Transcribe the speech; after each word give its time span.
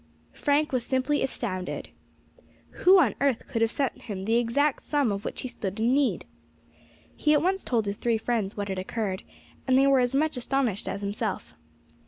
Frank 0.33 0.71
was 0.71 0.83
simply 0.83 1.21
astounded. 1.21 1.89
Who 2.71 2.99
on 2.99 3.13
earth 3.21 3.45
could 3.47 3.61
have 3.61 3.71
sent 3.71 4.01
him 4.01 4.23
the 4.23 4.37
exact 4.37 4.81
sum 4.81 5.11
of 5.11 5.23
which 5.23 5.41
he 5.41 5.47
stood 5.47 5.79
in 5.79 5.93
need? 5.93 6.25
He 7.15 7.33
at 7.33 7.41
once 7.43 7.63
told 7.63 7.85
his 7.85 7.97
three 7.97 8.17
friends 8.17 8.57
what 8.57 8.69
had 8.69 8.79
occurred, 8.79 9.21
and 9.67 9.77
they 9.77 9.85
were 9.85 9.99
as 9.99 10.15
much 10.15 10.37
astonished 10.37 10.89
as 10.89 11.01
himself. 11.01 11.53